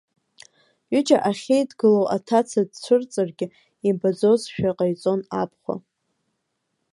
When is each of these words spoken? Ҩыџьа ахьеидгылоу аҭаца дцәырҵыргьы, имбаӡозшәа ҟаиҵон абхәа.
Ҩыџьа 0.91 1.17
ахьеидгылоу 1.29 2.05
аҭаца 2.15 2.61
дцәырҵыргьы, 2.69 3.47
имбаӡозшәа 3.87 4.77
ҟаиҵон 4.77 5.21
абхәа. 5.41 5.75